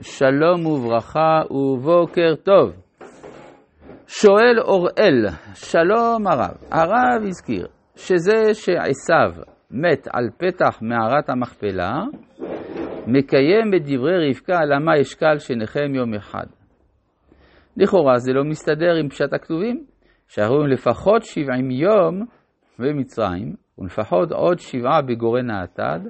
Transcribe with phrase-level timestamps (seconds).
[0.00, 2.72] שלום וברכה ובוקר טוב.
[4.06, 6.56] שואל אוראל, שלום הרב.
[6.70, 7.66] הרב הזכיר
[7.96, 11.92] שזה שעשו מת על פתח מערת המכפלה,
[13.06, 16.46] מקיים את דברי רבקה למה אשקל שניכם יום אחד.
[17.76, 19.84] לכאורה זה לא מסתדר עם פשט הכתובים,
[20.28, 22.24] שהיו לפחות שבעים יום
[22.78, 26.00] במצרים, ולפחות עוד שבעה בגורן האטד,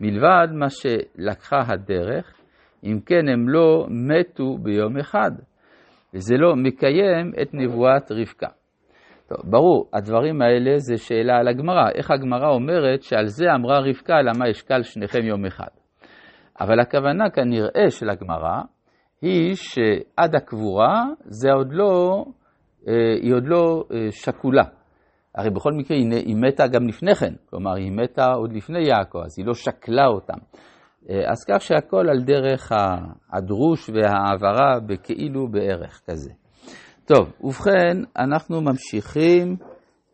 [0.00, 2.36] מלבד מה שלקחה הדרך,
[2.84, 5.30] אם כן הם לא מתו ביום אחד,
[6.14, 8.48] וזה לא מקיים את נבואת רבקה.
[9.28, 11.90] טוב, ברור, הדברים האלה זה שאלה על הגמרא.
[11.94, 15.68] איך הגמרא אומרת שעל זה אמרה רבקה, למה אשקל שניכם יום אחד.
[16.60, 18.60] אבל הכוונה כנראה של הגמרא
[19.22, 22.24] היא שעד הקבורה זה עוד לא,
[22.88, 24.64] אה, היא עוד לא אה, שקולה.
[25.34, 29.38] הרי בכל מקרה היא, מתה גם לפני כן, כלומר היא מתה עוד לפני יעקב, אז
[29.38, 30.38] היא לא שקלה אותם.
[31.10, 32.72] אה, אז כך שהכל על דרך
[33.32, 36.30] הדרוש והעברה בכאילו בערך כזה.
[37.04, 39.56] טוב, ובכן, אנחנו ממשיכים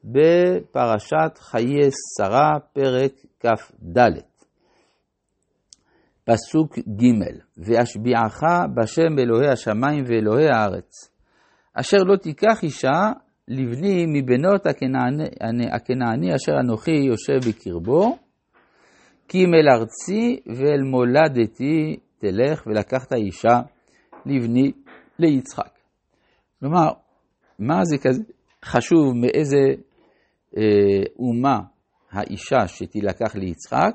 [0.05, 3.99] בפרשת חיי שרה, פרק כ"ד.
[6.25, 7.05] פסוק ג'
[7.59, 8.43] ואשביעך
[8.75, 11.11] בשם אלוהי השמיים ואלוהי הארץ,
[11.75, 13.13] אשר לא תיקח אישה
[13.49, 15.25] לבני מבנות הכנעני,
[15.73, 18.19] הכנעני אשר אנוכי יושב בקרבו,
[19.33, 23.61] כי אל ארצי ואל מולדתי תלך ולקחת אישה
[24.27, 24.73] לבני
[25.19, 25.79] ליצחק.
[26.61, 26.89] כלומר,
[27.59, 28.23] מה זה כזה
[28.65, 29.83] חשוב מאיזה
[30.57, 31.61] אה, אומה
[32.11, 33.95] האישה שתילקח ליצחק?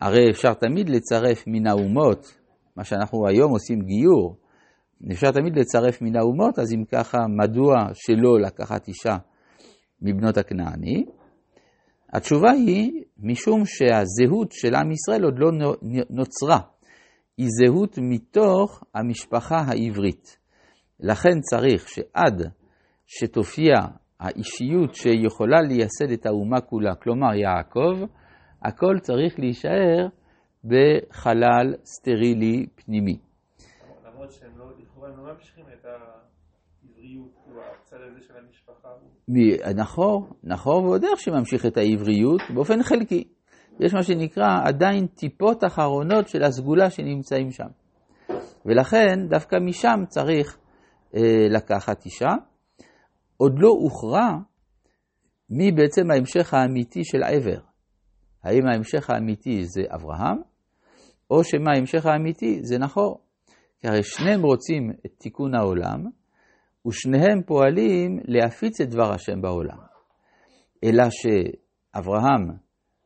[0.00, 2.38] הרי אפשר תמיד לצרף מן האומות,
[2.76, 4.36] מה שאנחנו היום עושים גיור,
[5.12, 9.16] אפשר תמיד לצרף מן האומות, אז אם ככה, מדוע שלא לקחת אישה
[10.02, 11.04] מבנות הכנעני?
[12.12, 15.50] התשובה היא, משום שהזהות של עם ישראל עוד לא
[16.10, 16.58] נוצרה.
[17.38, 20.38] היא זהות מתוך המשפחה העברית.
[21.00, 22.42] לכן צריך שעד
[23.06, 23.74] שתופיע
[24.20, 28.06] האישיות שיכולה לייסד את האומה כולה, כלומר יעקב,
[28.62, 30.06] הכל צריך להישאר
[30.64, 33.18] בחלל סטרילי פנימי.
[34.04, 35.86] למרות שהם לא, לכאורה הם לא ממשיכים את
[36.82, 37.30] העבריות,
[37.92, 38.88] הזה של המשפחה.
[39.76, 43.24] נכון, נכון, ועוד איך שממשיך את העבריות באופן חלקי.
[43.80, 47.68] יש מה שנקרא עדיין טיפות אחרונות של הסגולה שנמצאים שם.
[48.66, 50.58] ולכן דווקא משם צריך
[51.14, 52.30] אה, לקחת אישה.
[53.36, 54.28] עוד לא הוכרע
[55.50, 57.60] מי בעצם ההמשך האמיתי של עבר.
[58.44, 60.36] האם ההמשך האמיתי זה אברהם,
[61.30, 63.20] או שמה ההמשך האמיתי זה נחור.
[63.78, 66.04] כי הרי שניהם רוצים את תיקון העולם,
[66.86, 69.78] ושניהם פועלים להפיץ את דבר השם בעולם.
[70.84, 72.56] אלא שאברהם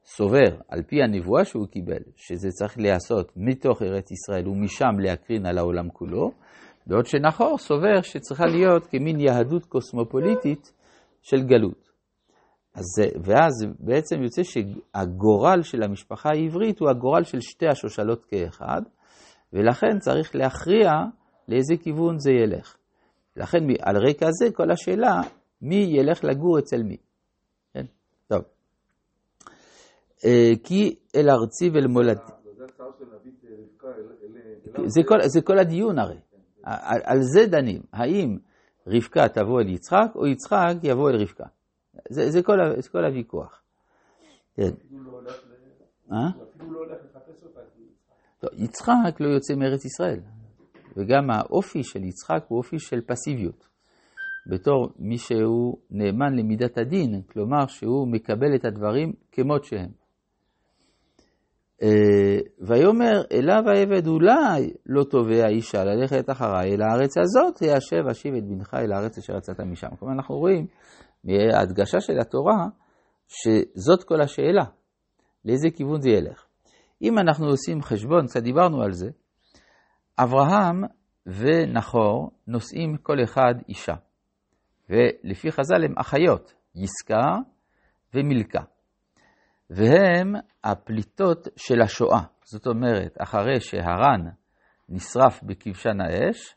[0.04, 5.58] סובר, על פי הנבואה שהוא קיבל, שזה צריך להיעשות מתוך ארץ ישראל ומשם להקרין על
[5.58, 6.30] העולם כולו,
[6.86, 10.72] בעוד שנחור סובר שצריכה להיות כמין יהדות קוסמופוליטית
[11.22, 11.90] של גלות.
[12.74, 12.84] אז,
[13.24, 18.82] ואז בעצם יוצא שהגורל של המשפחה העברית הוא הגורל של שתי השושלות כאחד,
[19.52, 20.90] ולכן צריך להכריע
[21.48, 22.76] לאיזה כיוון זה ילך.
[23.36, 25.20] לכן על רקע זה כל השאלה,
[25.62, 26.96] מי ילך לגור אצל מי.
[27.74, 27.84] כן?
[28.28, 28.42] טוב.
[30.24, 32.32] אה, כי אל ארצי ואל מולדתי.
[34.86, 36.18] זה כל, זה כל הדיון הרי.
[36.62, 37.82] על, על זה דנים.
[37.92, 38.38] האם
[38.86, 41.44] רבקה תבוא אל יצחק, או יצחק יבוא אל רבקה.
[42.10, 43.62] זה, זה, כל, זה כל הוויכוח.
[44.54, 44.70] כן.
[46.12, 46.28] אה?
[46.56, 47.60] אפילו לא הולך לחפש אותה.
[48.40, 50.20] טוב, יצחק לא יוצא מארץ ישראל,
[50.96, 53.66] וגם האופי של יצחק הוא אופי של פסיביות.
[54.50, 59.90] בתור מי שהוא נאמן למידת הדין, כלומר שהוא מקבל את הדברים כמות שהם.
[61.82, 68.34] אה, ויאמר אליו העבד אולי לא תובע אישה ללכת אחריי אל הארץ הזאת, ישב אשיב
[68.34, 69.88] את בנך אל הארץ אשר יצאת משם.
[69.98, 70.66] כלומר אנחנו רואים
[71.24, 72.66] מההדגשה של התורה
[73.28, 74.64] שזאת כל השאלה,
[75.44, 76.46] לאיזה כיוון זה ילך.
[77.02, 79.10] אם אנחנו עושים חשבון, קצת דיברנו על זה,
[80.18, 80.84] אברהם
[81.26, 83.94] ונחור נושאים כל אחד אישה,
[84.90, 87.24] ולפי חז"ל הם אחיות, יסקה
[88.14, 88.62] ומילכה.
[89.70, 90.34] והם
[90.64, 92.20] הפליטות של השואה.
[92.44, 94.28] זאת אומרת, אחרי שהרן
[94.88, 96.54] נשרף בכבשן האש,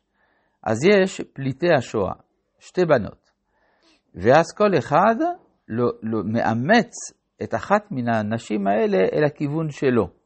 [0.64, 2.14] אז יש פליטי השואה,
[2.60, 3.30] שתי בנות.
[4.16, 5.16] ואז כל אחד
[5.68, 6.92] לא, לא, מאמץ
[7.44, 10.19] את אחת מן הנשים האלה אל הכיוון שלו.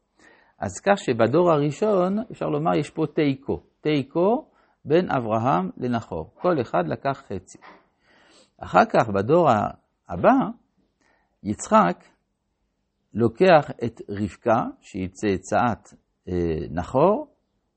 [0.59, 3.63] אז כך שבדור הראשון, אפשר לומר, יש פה תיקו.
[3.81, 4.45] תיקו
[4.85, 6.31] בין אברהם לנחור.
[6.33, 7.57] כל אחד לקח חצי.
[8.57, 9.50] אחר כך, בדור
[10.09, 10.50] הבא,
[11.44, 12.03] יצחק
[13.13, 15.94] לוקח את רבקה, שהיא צאצאת
[16.29, 16.33] אה,
[16.69, 17.27] נחור,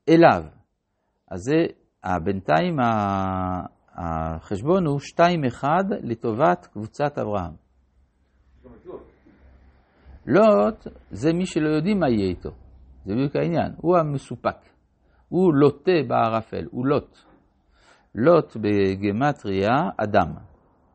[0.09, 0.43] אליו.
[1.31, 1.65] אז זה,
[2.23, 2.77] בינתיים
[3.95, 4.99] החשבון הוא
[5.61, 5.63] 2-1
[6.03, 7.53] לטובת קבוצת אברהם.
[10.25, 12.49] לוט זה מי שלא יודעים מה יהיה איתו,
[13.07, 14.57] זה בדיוק העניין, הוא המסופק,
[15.29, 17.17] הוא לוטה בערפל, הוא לוט.
[18.15, 20.33] לוט בגמטריה אדם,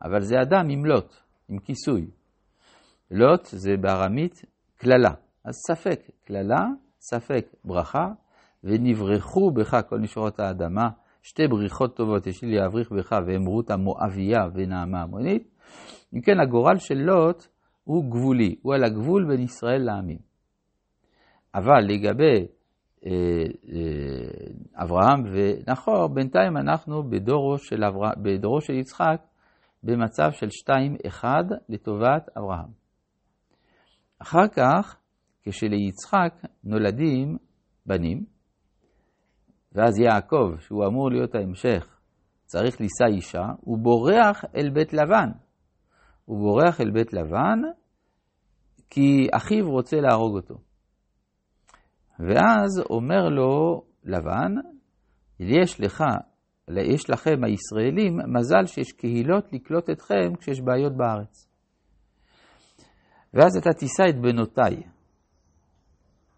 [0.03, 1.15] אבל זה אדם עם לוט,
[1.49, 2.07] עם כיסוי.
[3.11, 4.45] לוט זה בארמית
[4.77, 5.13] קללה,
[5.45, 6.65] אז ספק קללה,
[6.99, 8.07] ספק ברכה,
[8.63, 10.89] ונברחו בך כל נשורות האדמה,
[11.21, 15.51] שתי בריחות טובות יש לי להבריך בך, והם רות המואביה ונעמה המונית.
[16.13, 17.47] אם כן, הגורל של לוט
[17.83, 20.32] הוא גבולי, הוא על הגבול בין ישראל לעמים.
[21.55, 22.47] אבל לגבי
[23.05, 23.11] אה,
[23.73, 29.21] אה, אברהם ונחור, בינתיים אנחנו בדורו של, אברה, בדורו של יצחק
[29.83, 30.47] במצב של
[31.21, 31.25] 2-1
[31.69, 32.69] לטובת אברהם.
[34.19, 34.95] אחר כך,
[35.43, 36.33] כשליצחק
[36.63, 37.37] נולדים
[37.85, 38.25] בנים,
[39.71, 41.99] ואז יעקב, שהוא אמור להיות ההמשך,
[42.45, 45.29] צריך לישא אישה, הוא בורח אל בית לבן.
[46.25, 47.59] הוא בורח אל בית לבן
[48.89, 50.72] כי אחיו רוצה להרוג אותו.
[52.19, 54.53] ואז אומר לו לבן,
[55.39, 56.03] יש לך,
[56.67, 61.49] יש לכם הישראלים מזל שיש קהילות לקלוט אתכם כשיש בעיות בארץ.
[63.33, 64.83] ואז אתה תישא את בנותיי,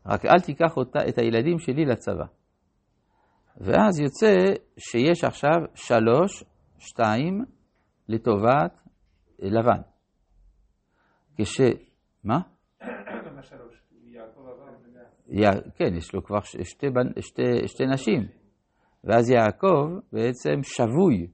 [0.05, 2.25] רק אל תיקח אותה, את הילדים שלי לצבא.
[3.57, 4.35] ואז יוצא
[4.77, 6.43] שיש עכשיו שלוש,
[6.79, 7.45] שתיים,
[8.09, 8.81] לטובת
[9.39, 9.81] לבן.
[11.37, 11.61] כש...
[12.23, 12.39] מה?
[15.75, 16.63] כן, יש לו כבר שתי,
[17.19, 18.27] שתי, שתי נשים.
[19.03, 21.27] ואז יעקב בעצם שבוי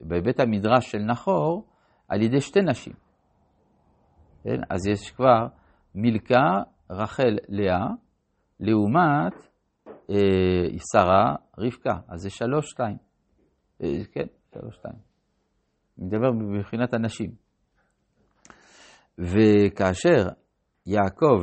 [0.00, 1.66] בבית המדרש של נחור
[2.08, 2.92] על ידי שתי נשים.
[4.44, 4.60] כן?
[4.70, 5.46] אז יש כבר
[5.94, 7.86] מילכה, רחל, לאה,
[8.60, 9.34] לעומת
[10.10, 11.94] אה, שרה, רבקה.
[12.08, 12.96] אז זה שלוש, שתיים.
[13.82, 14.94] אה, כן, שלוש, שתיים.
[15.98, 17.30] אני מדבר מבחינת הנשים.
[19.18, 20.28] וכאשר
[20.86, 21.42] יעקב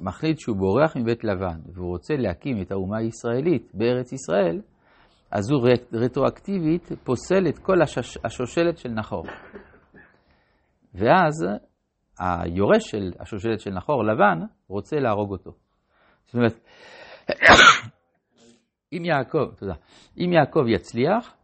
[0.00, 4.60] מחליט שהוא בורח מבית לבן והוא רוצה להקים את האומה הישראלית בארץ ישראל,
[5.30, 7.82] אז הוא רטרואקטיבית פוסל את כל
[8.24, 9.26] השושלת של נחור.
[10.94, 11.46] ואז
[12.18, 14.38] היורש של השושלת של נחור, לבן,
[14.68, 15.50] רוצה להרוג אותו.
[16.24, 16.60] זאת אומרת,
[18.92, 19.74] אם יעקב, תודה,
[20.18, 21.34] אם יעקב יצליח,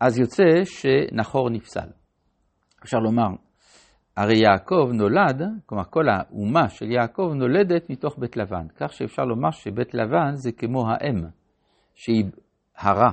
[0.00, 1.88] אז יוצא שנחור נפסל.
[2.82, 3.28] אפשר לומר,
[4.20, 9.50] הרי יעקב נולד, כלומר כל האומה של יעקב נולדת מתוך בית לבן, כך שאפשר לומר
[9.50, 11.24] שבית לבן זה כמו האם,
[11.94, 12.24] שהיא
[12.76, 13.10] הרה,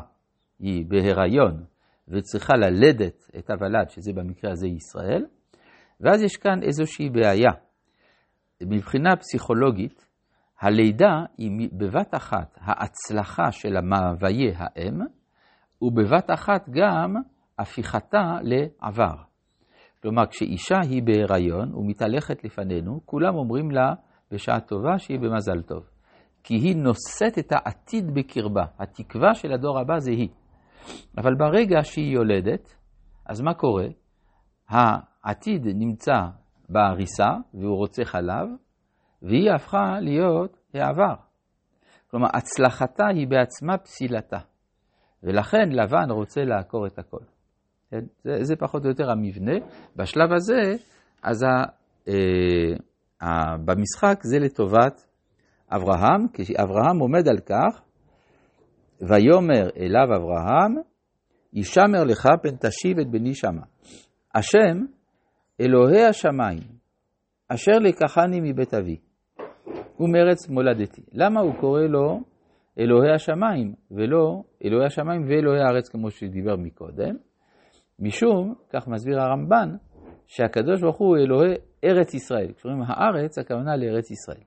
[0.59, 1.63] היא בהיריון,
[2.07, 5.25] וצריכה ללדת את הוולד, שזה במקרה הזה ישראל,
[6.01, 7.51] ואז יש כאן איזושהי בעיה.
[8.61, 10.07] מבחינה פסיכולוגית,
[10.61, 15.01] הלידה היא בבת אחת ההצלחה של המאוויי האם,
[15.81, 17.15] ובבת אחת גם
[17.59, 19.26] הפיכתה לעבר.
[20.01, 23.93] כלומר, כשאישה היא בהיריון ומתהלכת לפנינו, כולם אומרים לה
[24.31, 25.83] בשעה טובה שהיא במזל טוב.
[26.43, 30.29] כי היא נושאת את העתיד בקרבה, התקווה של הדור הבא זה היא.
[31.17, 32.75] אבל ברגע שהיא יולדת,
[33.25, 33.87] אז מה קורה?
[34.69, 36.13] העתיד נמצא
[36.69, 38.47] בעריסה והוא רוצה חלב,
[39.21, 41.15] והיא הפכה להיות העבר.
[42.11, 44.37] כלומר, הצלחתה היא בעצמה פסילתה.
[45.23, 47.36] ולכן לבן רוצה לעקור את הכל.
[47.91, 47.99] זה,
[48.41, 49.65] זה פחות או יותר המבנה.
[49.95, 50.83] בשלב הזה,
[51.23, 51.47] אז ה,
[52.07, 52.75] אה,
[53.21, 55.05] ה, במשחק זה לטובת
[55.69, 57.81] אברהם, כשאברהם עומד על כך,
[59.01, 60.75] ויאמר אליו אברהם,
[61.53, 63.61] ישמר לך פן תשיב את בני שמה.
[64.35, 64.85] השם,
[65.61, 66.63] אלוהי השמיים,
[67.49, 68.97] אשר לקחני מבית אבי,
[69.99, 71.01] ומארץ מולדתי.
[71.13, 72.19] למה הוא קורא לו
[72.79, 77.15] אלוהי השמיים, ולא אלוהי השמיים ואלוהי הארץ כמו שדיבר מקודם?
[77.99, 79.75] משום, כך מסביר הרמב"ן,
[80.27, 82.53] שהקדוש ברוך הוא אלוהי ארץ ישראל.
[82.53, 84.43] כשאומרים הארץ, הכוונה לארץ ישראל.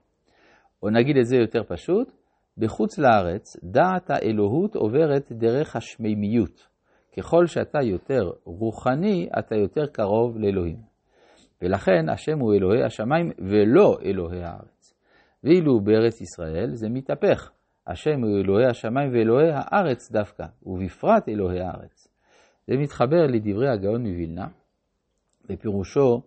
[0.83, 2.11] או נגיד את זה יותר פשוט,
[2.57, 6.67] בחוץ לארץ, דעת האלוהות עוברת דרך השמימיות.
[7.17, 10.77] ככל שאתה יותר רוחני, אתה יותר קרוב לאלוהים.
[11.61, 14.93] ולכן השם הוא אלוהי השמיים ולא אלוהי הארץ.
[15.43, 17.51] ואילו בארץ ישראל זה מתהפך.
[17.87, 22.10] השם הוא אלוהי השמיים ואלוהי הארץ דווקא, ובפרט אלוהי הארץ.
[22.71, 24.47] זה מתחבר לדברי הגאון מווילנה,
[25.49, 26.21] בפירושו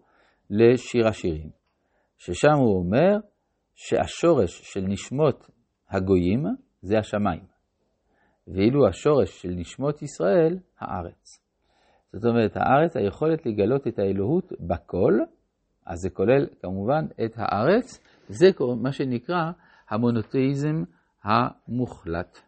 [0.51, 1.51] לשיר השירים,
[2.19, 3.17] ששם הוא אומר
[3.75, 5.51] שהשורש של נשמות
[5.91, 6.45] הגויים
[6.83, 7.45] זה השמיים,
[8.49, 11.41] ואילו השורש של נשמות ישראל, הארץ.
[12.13, 15.13] זאת אומרת, הארץ, היכולת לגלות את האלוהות בכל,
[15.87, 18.47] אז זה כולל כמובן את הארץ, זה
[18.83, 19.51] מה שנקרא
[19.89, 20.85] המונותאיזם
[21.23, 22.39] המוחלט.